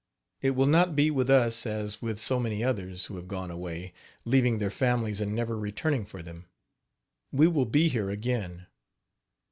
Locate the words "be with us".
0.95-1.63